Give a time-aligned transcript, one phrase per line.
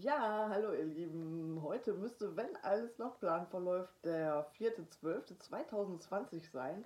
[0.00, 1.60] Ja, hallo ihr Lieben.
[1.60, 6.84] Heute müsste, wenn alles nach Plan verläuft, der 4.12.2020 sein.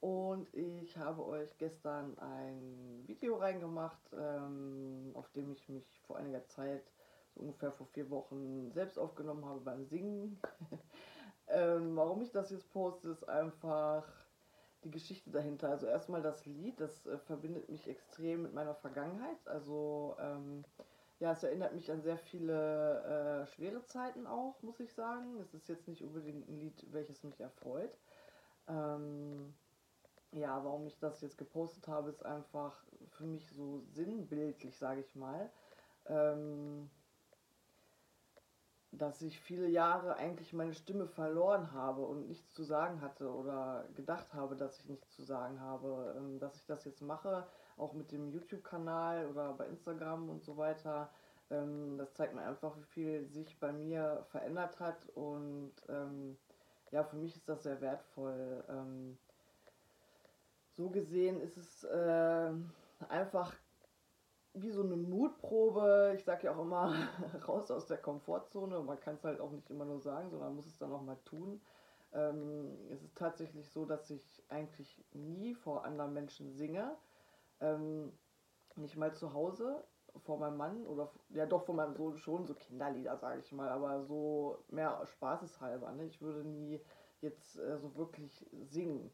[0.00, 6.46] Und ich habe euch gestern ein Video reingemacht, ähm, auf dem ich mich vor einiger
[6.48, 6.84] Zeit,
[7.34, 10.38] so ungefähr vor vier Wochen, selbst aufgenommen habe beim Singen.
[11.48, 14.06] ähm, warum ich das jetzt poste, ist einfach
[14.84, 15.70] die Geschichte dahinter.
[15.70, 19.38] Also erstmal das Lied, das äh, verbindet mich extrem mit meiner Vergangenheit.
[19.46, 20.62] Also ähm,
[21.20, 25.38] ja, es erinnert mich an sehr viele äh, schwere Zeiten auch, muss ich sagen.
[25.40, 27.96] Es ist jetzt nicht unbedingt ein Lied, welches mich erfreut.
[28.66, 29.54] Ähm,
[30.32, 35.14] ja, warum ich das jetzt gepostet habe, ist einfach für mich so sinnbildlich, sage ich
[35.14, 35.50] mal.
[36.06, 36.88] Ähm,
[38.92, 43.84] dass ich viele Jahre eigentlich meine Stimme verloren habe und nichts zu sagen hatte oder
[43.94, 46.14] gedacht habe, dass ich nichts zu sagen habe.
[46.16, 50.56] Ähm, dass ich das jetzt mache, auch mit dem YouTube-Kanal oder bei Instagram und so
[50.56, 51.10] weiter,
[51.50, 56.36] ähm, das zeigt mir einfach, wie viel sich bei mir verändert hat und ähm,
[56.90, 58.64] ja, für mich ist das sehr wertvoll.
[60.76, 62.52] so gesehen ist es äh,
[63.08, 63.54] einfach
[64.54, 66.12] wie so eine Mutprobe.
[66.16, 66.92] Ich sage ja auch immer,
[67.48, 68.80] raus aus der Komfortzone.
[68.80, 71.18] Man kann es halt auch nicht immer nur sagen, sondern muss es dann auch mal
[71.24, 71.60] tun.
[72.12, 76.96] Ähm, es ist tatsächlich so, dass ich eigentlich nie vor anderen Menschen singe.
[77.60, 78.12] Ähm,
[78.76, 79.84] nicht mal zu Hause
[80.24, 83.68] vor meinem Mann oder ja doch vor meinem Sohn schon so Kinderlieder, sage ich mal,
[83.68, 85.92] aber so mehr spaßeshalber.
[85.92, 86.06] Ne?
[86.06, 86.80] Ich würde nie
[87.20, 89.12] jetzt äh, so wirklich singen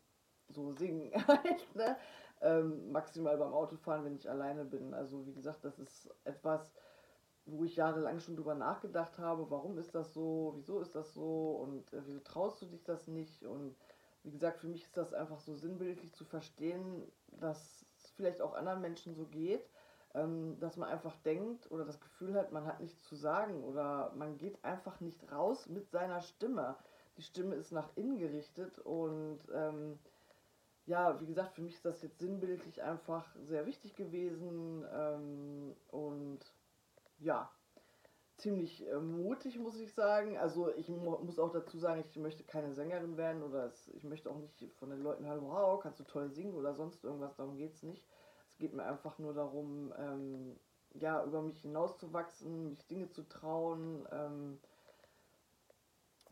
[0.48, 1.96] so singen halt, ne?
[2.42, 4.92] Ähm, maximal beim Autofahren, wenn ich alleine bin.
[4.92, 6.70] Also wie gesagt, das ist etwas,
[7.46, 11.52] wo ich jahrelang schon drüber nachgedacht habe, warum ist das so, wieso ist das so
[11.62, 13.74] und äh, wieso traust du dich das nicht und
[14.24, 18.54] wie gesagt, für mich ist das einfach so sinnbildlich zu verstehen, dass es vielleicht auch
[18.54, 19.70] anderen Menschen so geht,
[20.14, 24.12] ähm, dass man einfach denkt oder das Gefühl hat, man hat nichts zu sagen oder
[24.16, 26.76] man geht einfach nicht raus mit seiner Stimme.
[27.16, 29.98] Die Stimme ist nach innen gerichtet und ähm,
[30.86, 36.40] ja, wie gesagt, für mich ist das jetzt sinnbildlich einfach sehr wichtig gewesen ähm, und
[37.18, 37.50] ja,
[38.36, 40.38] ziemlich äh, mutig, muss ich sagen.
[40.38, 44.04] Also ich mu muss auch dazu sagen, ich möchte keine Sängerin werden oder es, ich
[44.04, 47.34] möchte auch nicht von den Leuten hören, wow, kannst du toll singen oder sonst irgendwas,
[47.36, 48.04] darum geht es nicht.
[48.48, 50.56] Es geht mir einfach nur darum, ähm,
[50.94, 54.60] ja, über mich hinauszuwachsen, mich Dinge zu trauen, ähm,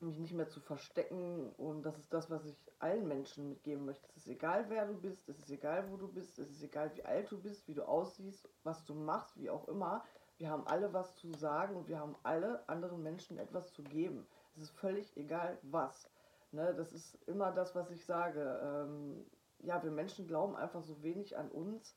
[0.03, 4.07] mich nicht mehr zu verstecken und das ist das, was ich allen Menschen mitgeben möchte.
[4.11, 6.91] Es ist egal, wer du bist, es ist egal, wo du bist, es ist egal,
[6.95, 10.05] wie alt du bist, wie du aussiehst, was du machst, wie auch immer.
[10.37, 14.27] Wir haben alle was zu sagen und wir haben alle anderen Menschen etwas zu geben.
[14.57, 16.11] Es ist völlig egal, was.
[16.51, 18.61] Ne, das ist immer das, was ich sage.
[18.63, 19.25] Ähm,
[19.61, 21.95] ja, wir Menschen glauben einfach so wenig an uns,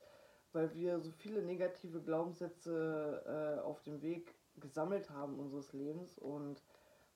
[0.52, 6.62] weil wir so viele negative Glaubenssätze äh, auf dem Weg gesammelt haben unseres Lebens und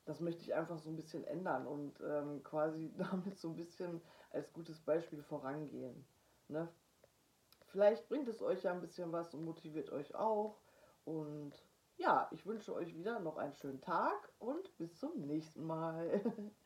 [0.04, 4.00] das möchte ich einfach so ein bisschen ändern und ähm, quasi damit so ein bisschen
[4.30, 6.04] als gutes Beispiel vorangehen.
[6.48, 6.68] Ne?
[7.66, 10.58] Vielleicht bringt es euch ja ein bisschen was und motiviert euch auch.
[11.04, 11.52] Und
[11.96, 16.22] ja, ich wünsche euch wieder noch einen schönen Tag und bis zum nächsten Mal.